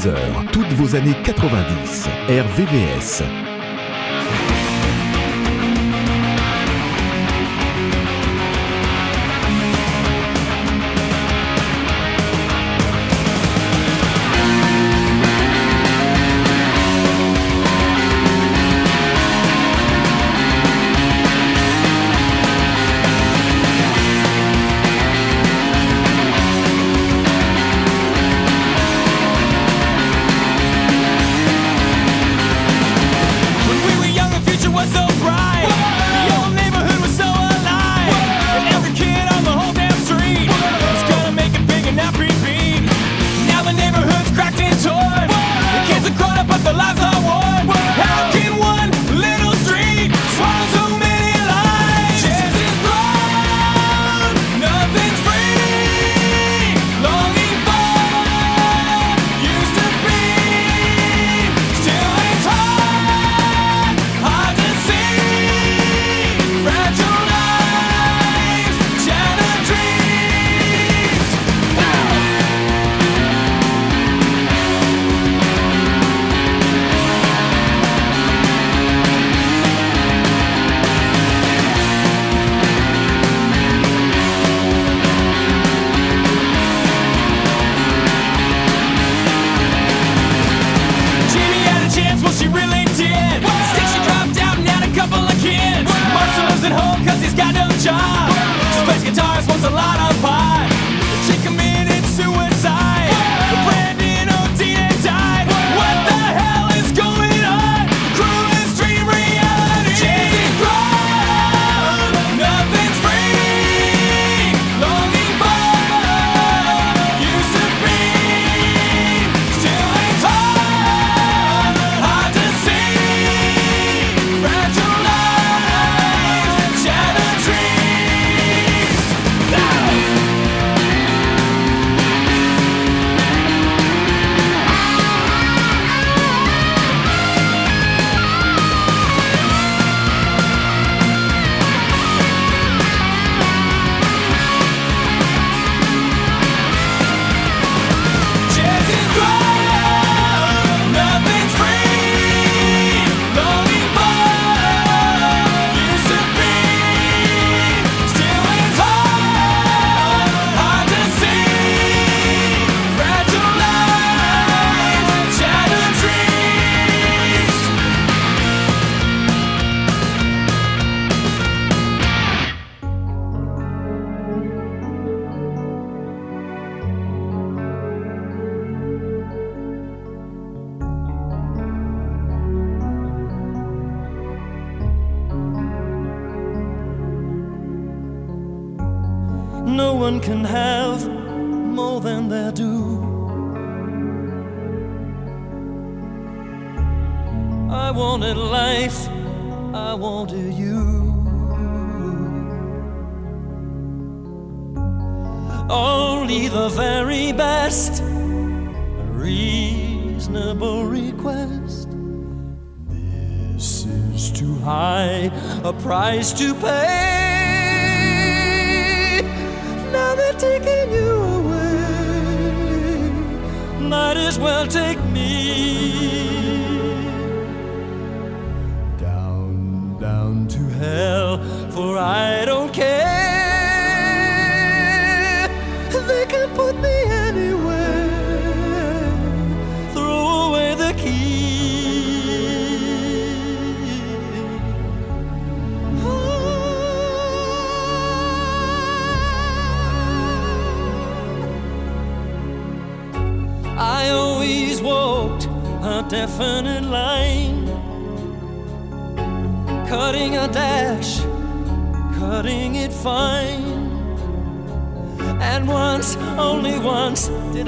[0.00, 2.08] Jusqu'à 13h, toutes vos années 90.
[2.28, 3.49] RVVS.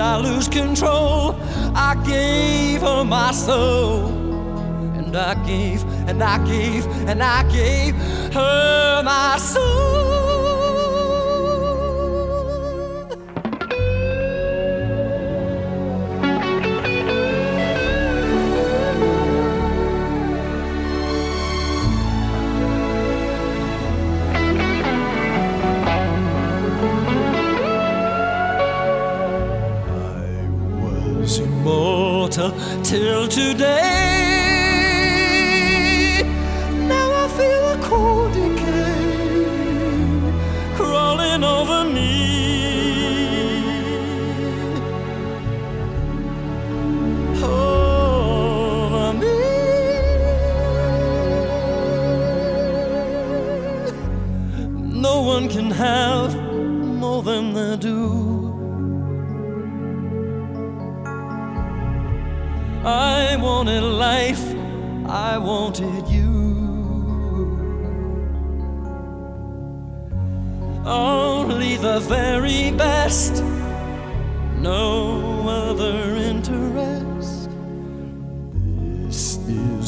[0.02, 1.36] I lose control.
[1.76, 4.08] I gave her my soul.
[4.98, 7.94] And I gave, and I gave, and I gave
[8.34, 10.11] her my soul.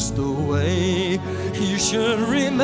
[0.05, 1.19] Is the way
[1.53, 2.63] you should remain.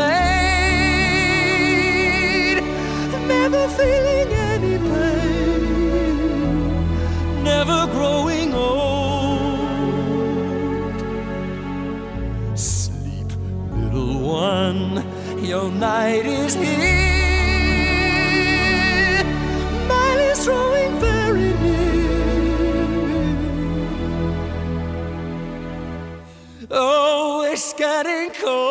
[3.27, 6.23] Never feeling any pain,
[7.43, 9.59] never growing old.
[12.55, 13.31] Sleep,
[13.75, 15.03] little one,
[15.43, 16.90] your night is here.
[28.03, 28.70] querem cor.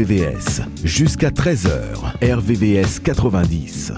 [0.00, 0.62] RVVS.
[0.82, 3.92] Jusqu'à 13h, RVVS 90.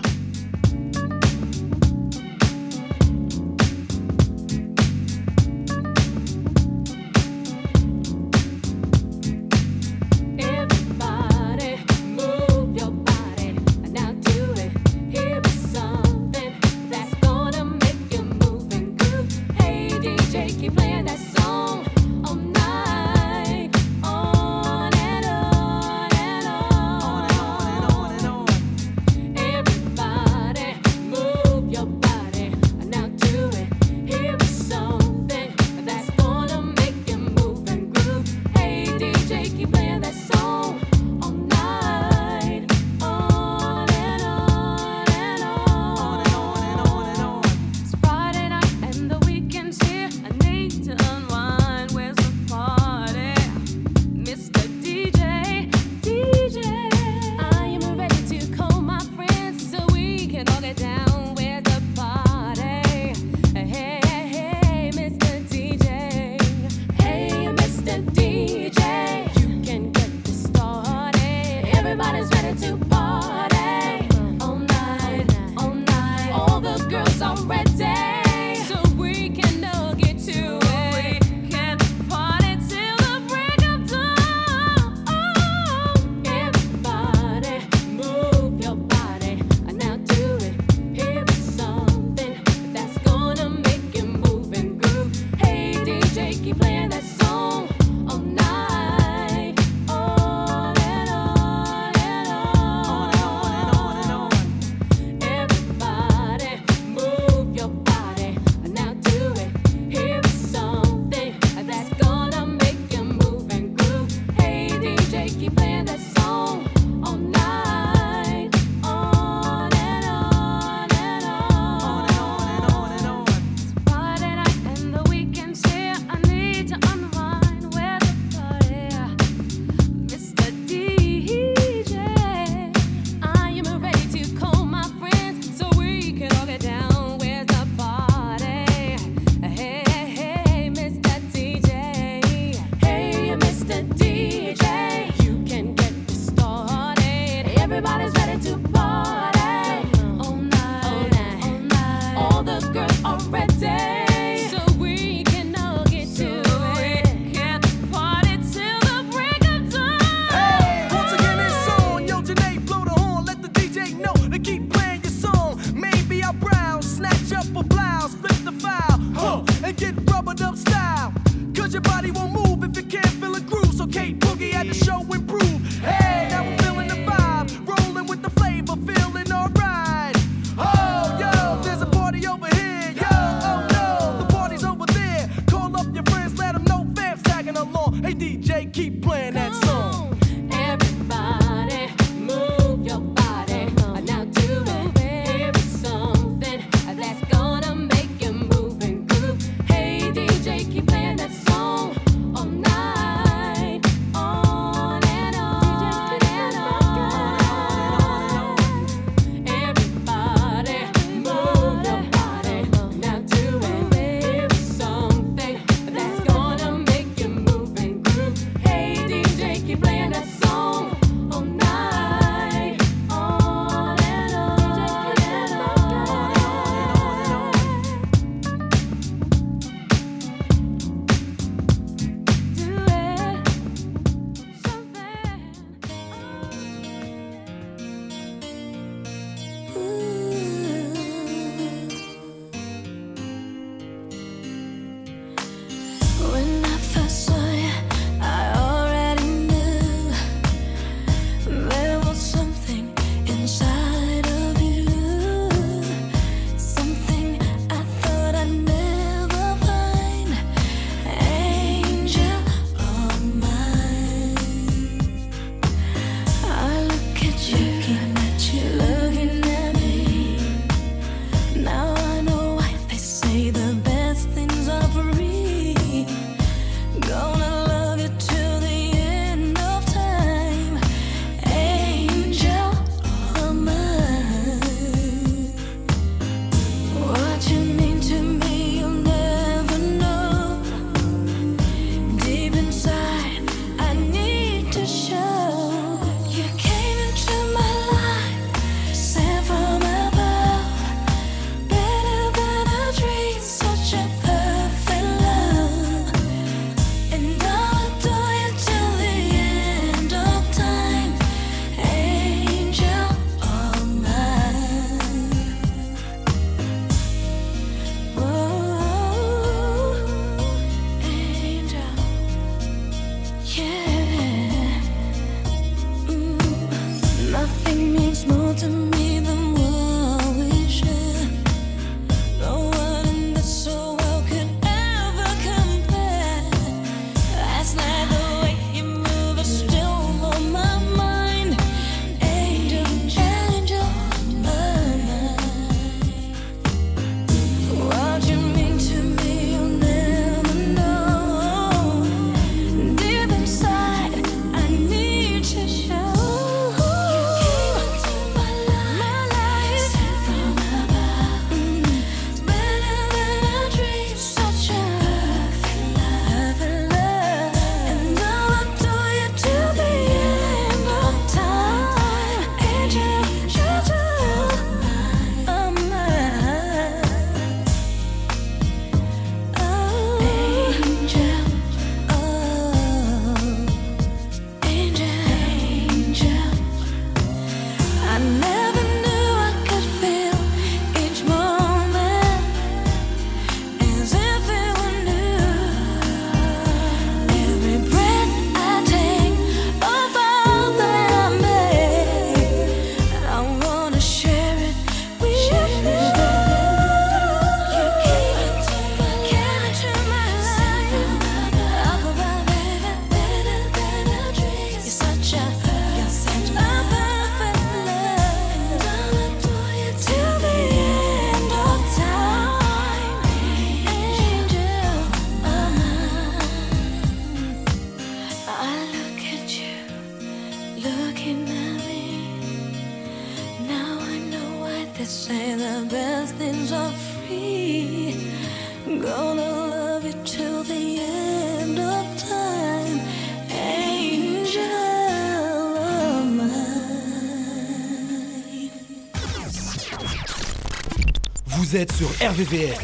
[451.73, 452.81] Vous êtes sur RVVS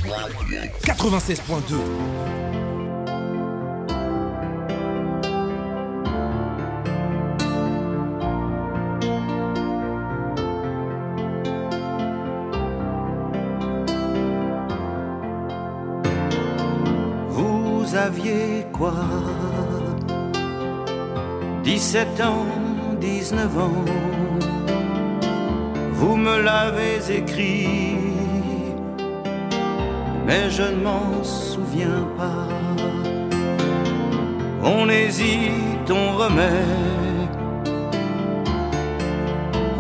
[0.83, 1.75] 96.2.
[17.29, 18.95] Vous aviez quoi?
[21.63, 22.47] 17 ans,
[22.99, 23.85] 19 ans,
[25.93, 27.98] vous me l'avez écrit,
[30.29, 32.49] mais je ne m'en souviens pas.
[34.63, 36.67] On hésite, on remet,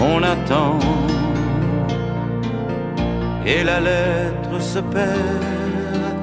[0.01, 0.79] on attend,
[3.45, 6.15] et la lettre se perd,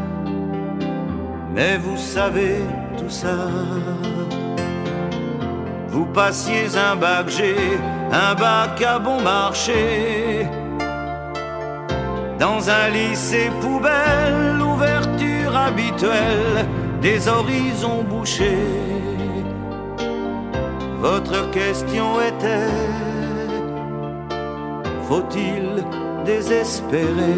[1.53, 2.61] mais vous savez
[2.97, 3.37] tout ça.
[5.89, 7.55] Vous passiez un bac G,
[8.11, 10.47] un bac à bon marché.
[12.47, 16.67] Dans un lycée poubelle, l'ouverture habituelle
[17.01, 18.67] des horizons bouchés.
[20.99, 22.69] Votre question était,
[25.07, 25.83] faut-il
[26.23, 27.33] désespérer?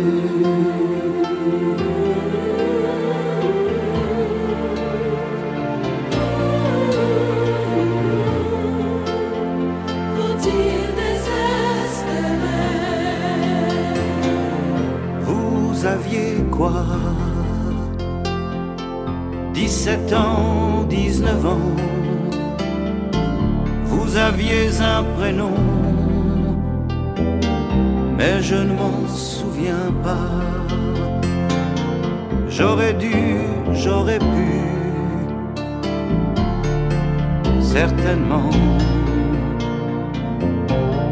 [37.88, 38.50] Certainement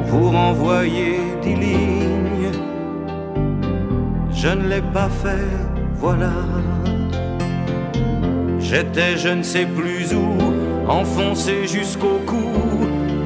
[0.07, 2.05] Vous renvoyer dix lignes
[4.45, 5.49] je ne l'ai pas fait,
[5.95, 6.33] voilà.
[8.59, 10.37] J'étais je ne sais plus où,
[10.87, 12.51] enfoncé jusqu'au cou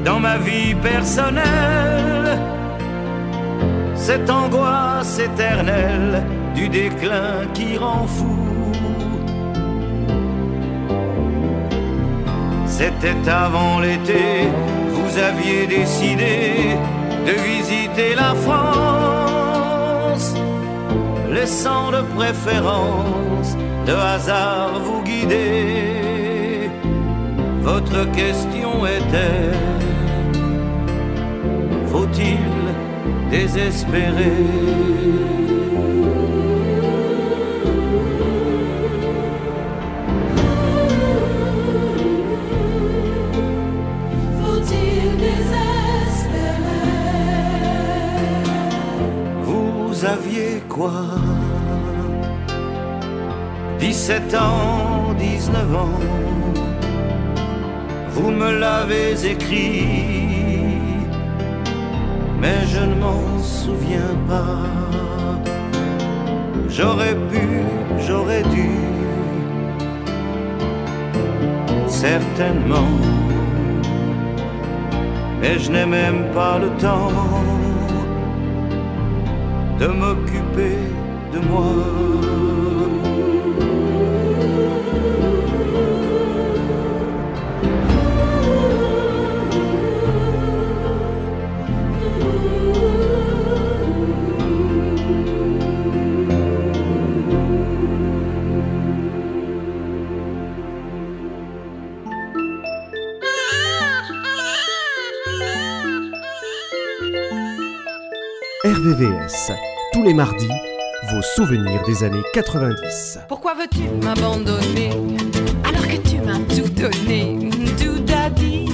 [0.05, 2.39] dans ma vie personnelle.
[3.95, 6.23] Cette angoisse éternelle
[6.55, 8.48] du déclin qui rend fou.
[12.81, 14.47] C'était avant l'été,
[14.93, 16.77] vous aviez décidé
[17.27, 20.33] de visiter la France
[21.29, 26.69] laissant de préférence de hasard vous guider.
[27.63, 29.51] Votre question était
[31.91, 32.39] faut-il
[33.29, 35.48] désespérer?
[50.13, 50.91] Aviez quoi.
[53.79, 55.99] 17 ans, 19 ans,
[58.09, 60.77] vous me l'avez écrit,
[62.41, 64.65] mais je ne m'en souviens pas.
[66.67, 67.45] J'aurais pu,
[68.05, 68.69] j'aurais dû,
[71.87, 72.93] certainement,
[75.41, 77.68] mais je n'ai même pas le temps
[79.79, 80.77] de m'occuper
[81.31, 82.09] de moi.
[109.93, 110.49] Tous les mardis,
[111.11, 113.19] vos souvenirs des années 90.
[113.27, 114.91] Pourquoi veux-tu m'abandonner
[115.63, 118.69] alors que tu m'as tout donné, tout daddy?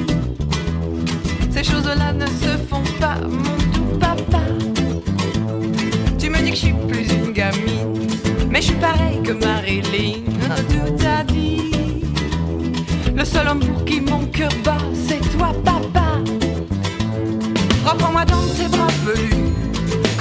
[1.51, 4.41] Ces choses-là ne se font pas, mon tout papa.
[6.17, 8.07] Tu me dis que je suis plus une gamine,
[8.49, 10.23] mais je suis pareil que Marilyn,
[10.69, 11.71] tout daddy.
[13.15, 15.84] Le seul homme pour qui mon cœur bat, c'est toi, papa.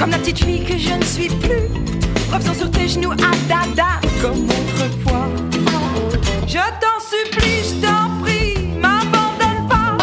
[0.04, 1.66] Comme la petite fille que je ne suis plus.
[2.30, 5.28] Reviens sur tes genoux à dada, comme autrefois.
[6.46, 9.96] Je t'en supplie, je t'en prie, m'abandonne pas.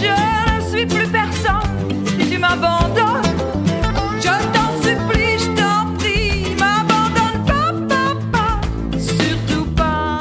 [0.00, 3.24] Je ne suis plus personne si tu m'abandonnes.
[4.20, 8.60] Je t'en supplie, je t'en prie, m'abandonne pas, papa.
[8.96, 10.20] Surtout pas.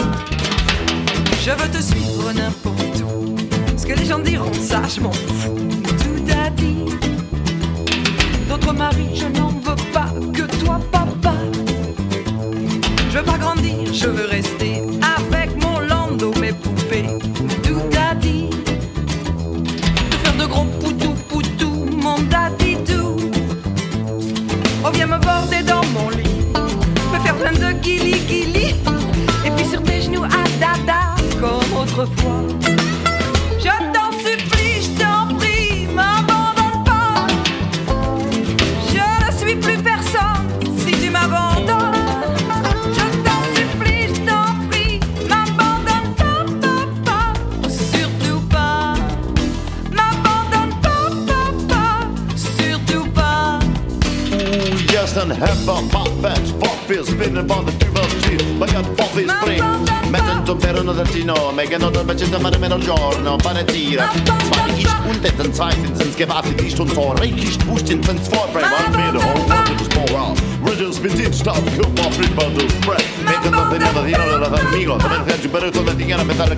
[1.43, 3.35] Je veux te suivre n'importe où.
[3.77, 5.84] Ce que les gens diront, ça, je m'en fous.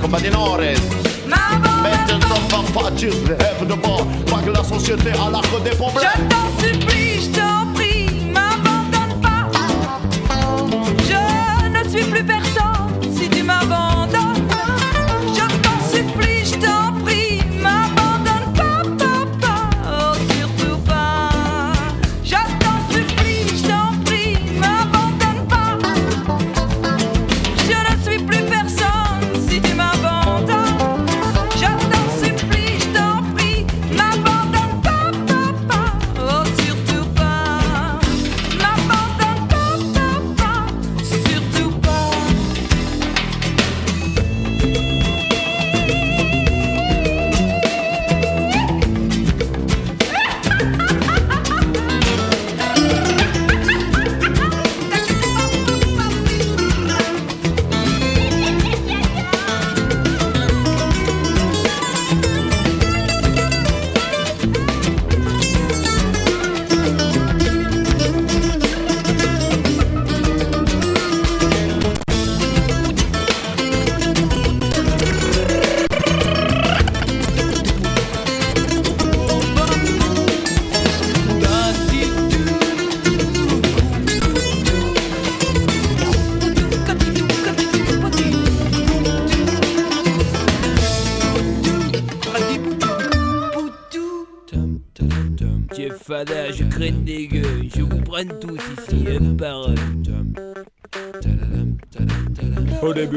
[0.07, 0.79] Copa de Nores.
[1.27, 4.07] Maintenant, ça ne va pas, tu rêves de bord.
[4.27, 5.41] Vague la société à la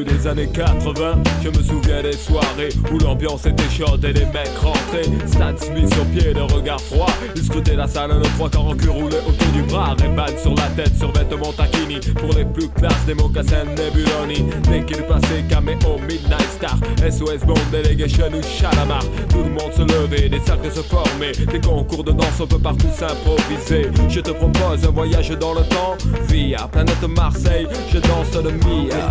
[0.04, 4.56] des années 80, je me souviens des soirées où l'ambiance était chaude et les mecs
[4.60, 5.10] rentraient.
[5.26, 7.10] Stan Smith sur pied, le regard froid.
[7.36, 9.94] Ils scrutaient la salle, le trois quarts en cul roulé autour du bras.
[9.98, 12.00] Ray-Ban sur la tête, sur vêtements taquini.
[12.16, 14.44] Pour les plus classes, des mocassins Nebuloni.
[14.68, 16.78] Dès qu'il passait, caméo, Midnight Star.
[16.98, 19.04] SOS Bond, Delegation ou Chalamar.
[19.28, 21.32] Tout le monde se levait, des cercles se formaient.
[21.32, 23.90] Des concours de danse, on peut partout s'improviser.
[24.08, 25.96] Je te propose un voyage dans le temps.
[26.28, 29.10] Via planète Marseille, je danse le Mia.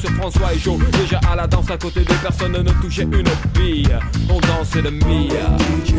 [0.00, 0.78] sur François et Joe.
[0.92, 3.22] Déjà à la danse à côté de personne ne touchait une
[3.54, 3.88] bille.
[4.28, 5.56] On dansait le Mia.
[5.84, 5.96] Je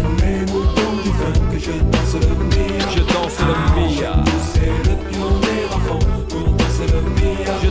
[1.91, 2.89] danse le Mia.
[2.91, 4.23] Je danse le Mia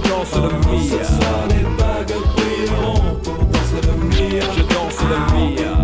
[0.09, 0.37] danse
[3.73, 4.41] le Mia.
[4.57, 5.84] Je danse le Mia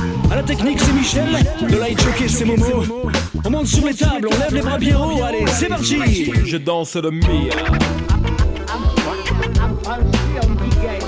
[0.31, 1.27] À la technique, c'est Michel.
[1.61, 2.85] Le light jockey, c'est Momo.
[3.43, 5.21] On monte sur les tables, on lève les bras bien haut.
[5.21, 6.31] Allez, c'est parti.
[6.45, 7.53] Je danse le Mia.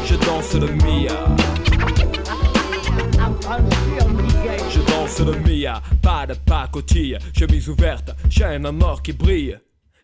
[0.06, 1.26] Je danse le Mia.
[4.70, 9.58] Je danse le Mia, pas de pacotille, chemise ouverte, chaîne en or qui brille.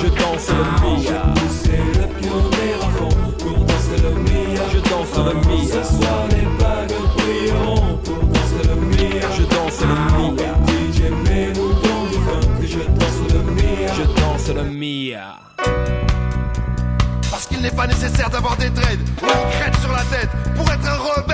[0.00, 1.22] Je danse le Mia.
[1.62, 4.62] C'est le pionnier à fond pour danser le Mia.
[4.72, 5.82] Je danse le Mia.
[5.82, 9.26] Ce soir les bagues brilleront pour danser le Mia.
[9.36, 10.52] Je danse le Mia.
[10.66, 12.60] DJ mets-nous dans du funk.
[12.62, 13.92] Je danse le Mia.
[13.94, 15.36] Je danse le Mia.
[17.30, 20.70] Parce qu'il n'est pas nécessaire d'avoir des dreads ou une crête sur la tête pour
[20.70, 21.27] être un rebelle.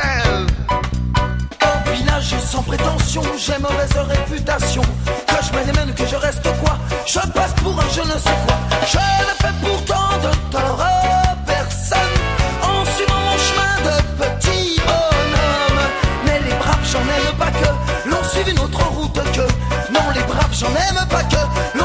[2.44, 4.82] Sans prétention, j'ai mauvaise réputation.
[5.26, 6.78] Que je mène mène, que je reste quoi?
[7.04, 8.56] Je passe pour un je ne sais quoi.
[8.86, 11.98] Je ne fais pourtant de tort à personne
[12.62, 15.82] en suivant mon chemin de petit bonhomme.
[16.26, 19.92] Mais les braves, j'en aime pas que l'on suive une autre route que.
[19.92, 21.78] Non, les braves, j'en aime pas que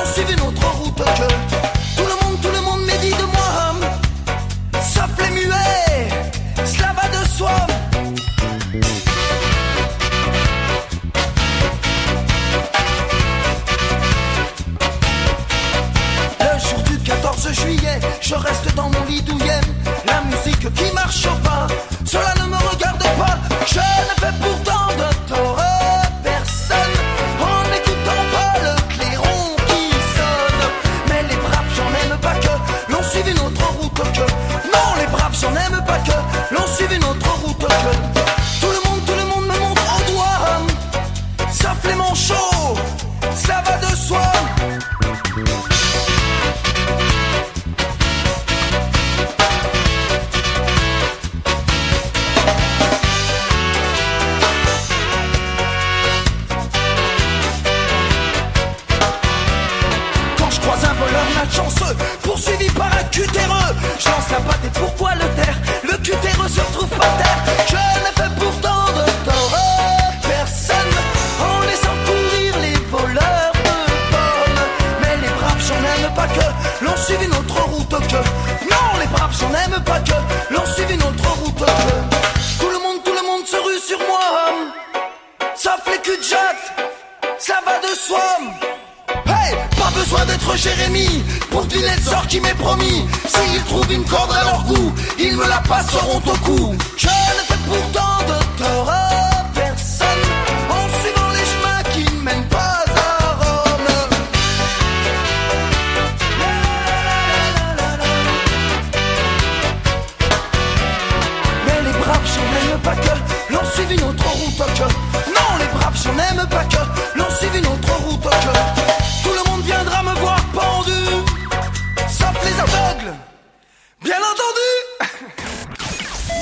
[124.04, 124.70] Bien entendu!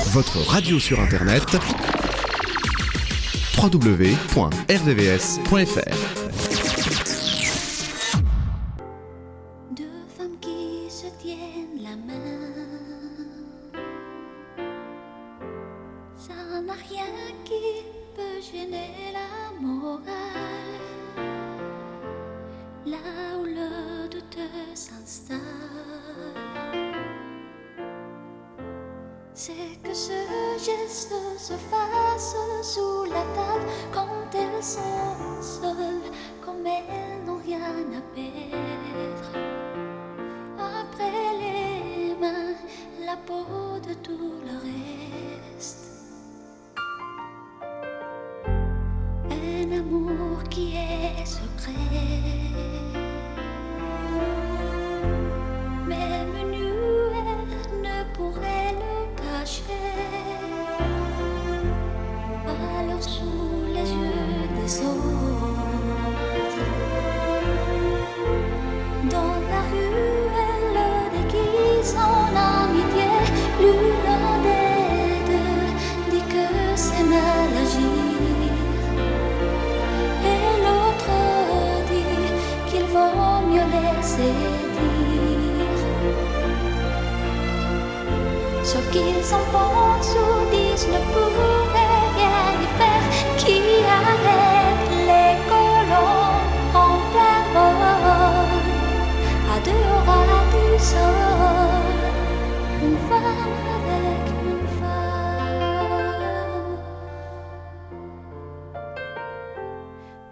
[0.11, 1.57] Votre radio sur internet
[3.57, 4.17] www.rdvs.fr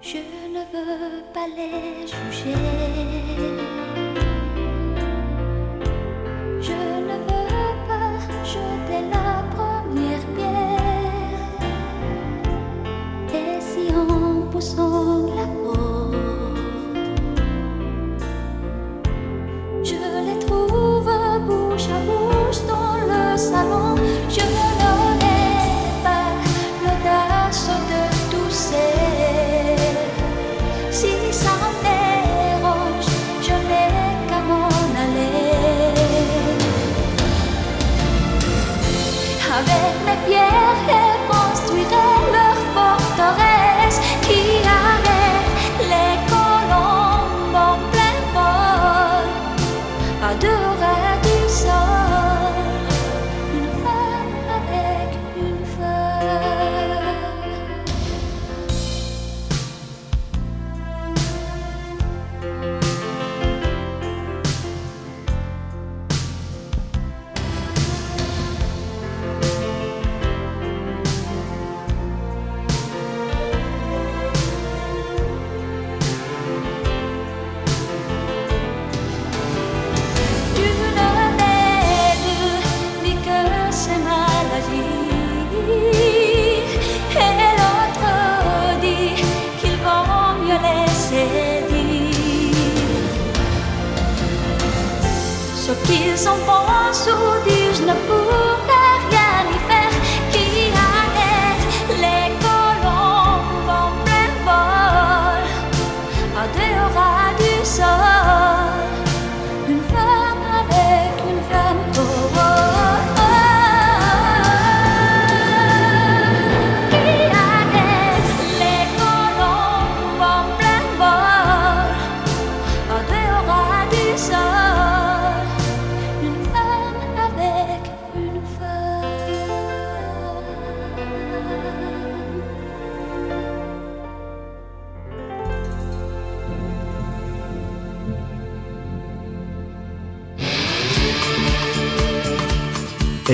[0.05, 2.53] je ne veux pas les juger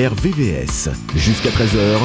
[0.08, 0.90] RVVS.
[1.16, 2.00] Jusqu'à 13h,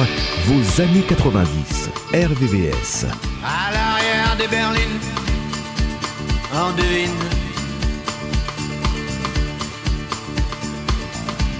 [0.45, 1.89] vos années 90.
[2.13, 3.07] RVVS.
[3.43, 4.99] À l'arrière des berlines,
[6.53, 7.09] on devine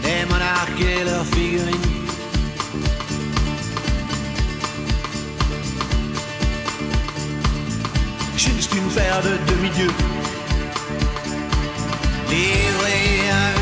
[0.04, 1.76] des monarques et leurs figurines.
[8.36, 9.94] Juste une paire de demi-dieux
[12.30, 13.57] livrés à.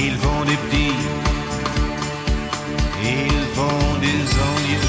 [0.00, 0.94] Ils font des petits,
[3.02, 4.88] ils font des envieux.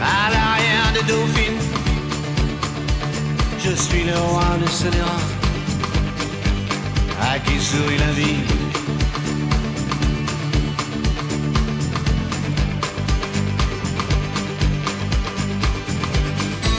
[0.00, 1.62] À l'arrière des dauphines,
[3.58, 5.26] je suis le roi de scélérat,
[7.20, 8.40] à qui sourit la vie?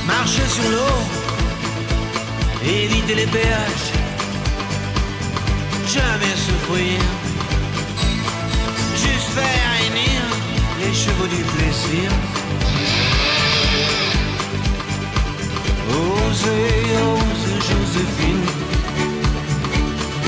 [0.07, 0.97] Marcher sur l'eau,
[2.65, 3.91] éviter les péages,
[5.93, 6.99] jamais souffrir,
[8.95, 10.21] juste faire réunir
[10.81, 12.09] les chevaux du plaisir.
[15.91, 18.45] Osez, ose Joséphine,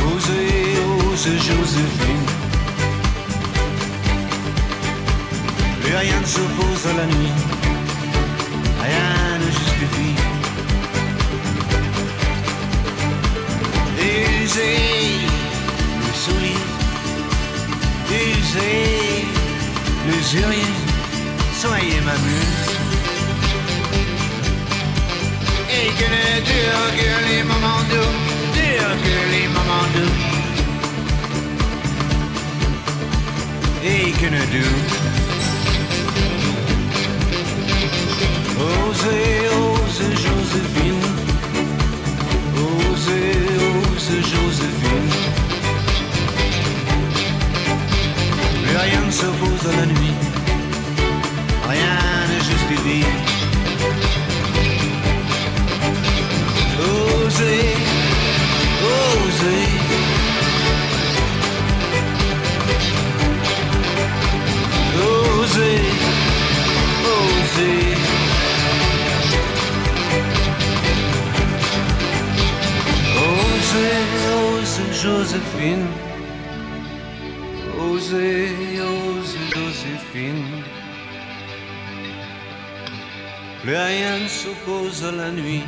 [0.08, 2.28] osez, ose Joséphine.
[5.82, 7.36] Plus rien ne s'oppose à la nuit,
[8.84, 10.16] rien ne justifie.
[14.44, 15.25] Usez
[21.66, 22.72] soyez ma muse.
[25.78, 28.14] Et que ne durent que les moments doux,
[29.06, 30.16] que les moments doux.
[33.84, 34.94] Et que ne durent
[38.68, 41.08] Osez, ose Joséphine,
[42.58, 43.38] osez,
[43.70, 45.45] ose Joséphine.
[48.86, 50.16] rien ne s'oppose à la nuit,
[51.70, 51.98] rien
[52.30, 53.08] n'est juste divin.
[56.80, 57.66] Oser,
[58.94, 59.68] oser.
[65.08, 65.82] Oser,
[67.16, 67.96] oser.
[73.26, 74.02] Oser,
[74.36, 75.88] oser, Joséphine.
[77.78, 78.65] Osez
[83.66, 85.64] Plus rien ne s'oppose à la nuit.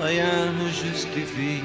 [0.00, 1.60] Rien ne justifie.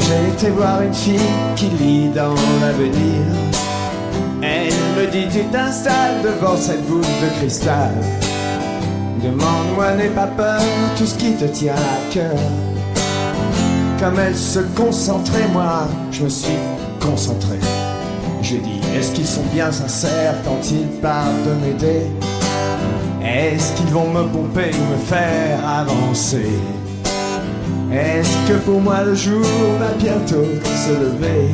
[0.00, 1.18] J'ai été voir une fille
[1.56, 3.22] qui lit dans l'avenir.
[4.42, 7.92] Elle me dit tu t'installes devant cette boule de cristal.
[9.22, 10.62] Demande-moi, n'aie pas peur,
[10.96, 12.38] tout ce qui te tient à cœur.
[14.00, 16.56] Comme elle se concentrait, moi, je me suis
[17.00, 17.58] concentré.
[18.40, 22.06] J'ai dit, est-ce qu'ils sont bien sincères quand ils parlent de m'aider?
[23.22, 26.48] Est-ce qu'ils vont me pomper ou me faire avancer?
[27.92, 29.44] Est-ce que pour moi le jour
[29.80, 31.50] va bientôt se lever?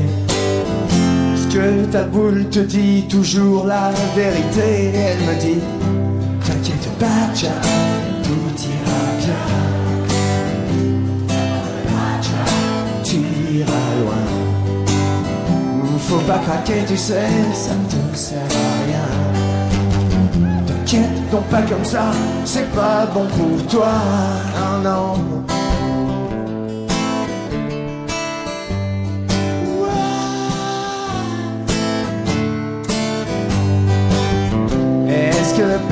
[1.35, 4.93] Est-ce que ta boule te dit toujours la vérité?
[4.95, 5.61] Elle me dit
[6.45, 7.53] T'inquiète pas Jack,
[8.23, 9.35] tout ira bien.
[13.03, 13.17] Tu
[13.57, 14.27] iras loin.
[16.09, 19.09] Faut pas craquer tu sais, ça ne te sert à rien.
[20.67, 22.13] T'inquiète donc pas comme ça,
[22.45, 23.93] c'est pas bon pour toi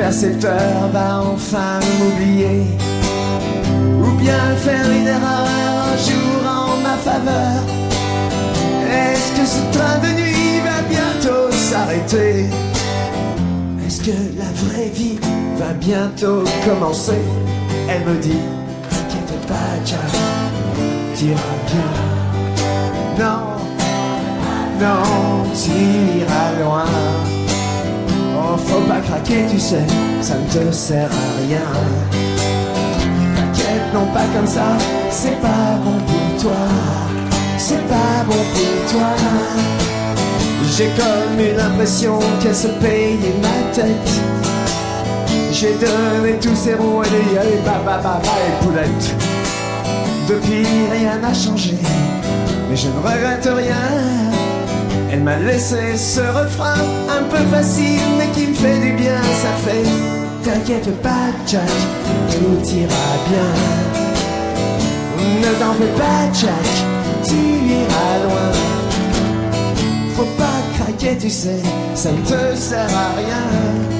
[0.04, 2.60] percepteur va enfin m'oublier.
[4.04, 5.46] Ou bien faire une erreur
[5.92, 7.58] un jour en ma faveur.
[9.02, 12.44] Est-ce que ce train de nuit va bientôt s'arrêter?
[13.86, 15.18] Est-ce que la vraie vie
[15.56, 17.22] va bientôt commencer?
[17.88, 18.42] Elle me dit
[18.90, 20.14] T'inquiète pas Jack,
[21.14, 21.92] t'iras bien.
[23.20, 23.40] Non,
[24.82, 27.33] non, t'iras loin
[28.46, 29.86] Oh, faut pas craquer, tu sais,
[30.20, 31.62] ça ne te sert à rien.
[33.34, 34.76] T'inquiète, non pas comme ça,
[35.10, 36.66] c'est pas bon pour toi.
[37.56, 39.14] C'est pas bon pour toi.
[40.76, 44.20] J'ai comme une impression qu'elle se paye ma tête.
[45.50, 49.14] J'ai donné tous ces roues et des yeux, baba baba et poulette.
[50.28, 51.76] Depuis rien n'a changé,
[52.68, 54.34] mais je ne regrette rien.
[55.10, 56.74] Elle m'a laissé ce refrain
[57.18, 59.84] un peu facile mais qui me fait du bien, ça fait.
[60.42, 61.76] T'inquiète pas Jack,
[62.30, 63.50] tout ira bien.
[65.40, 66.70] Ne t'en fais pas Jack,
[67.24, 67.34] tu
[67.80, 68.52] iras loin.
[70.16, 71.60] Faut pas craquer tu sais,
[71.94, 73.93] ça ne te sert à rien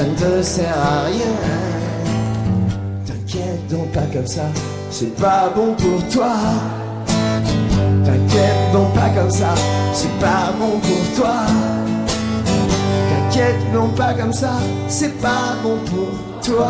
[0.00, 1.32] ça ne te sert à rien.
[3.04, 4.44] T'inquiète donc pas comme ça,
[4.90, 6.32] c'est pas bon pour toi.
[8.06, 9.54] T'inquiète donc pas comme ça,
[9.92, 11.34] c'est pas bon pour toi.
[13.10, 14.52] T'inquiète non pas comme ça,
[14.88, 16.08] c'est pas bon pour
[16.42, 16.68] toi.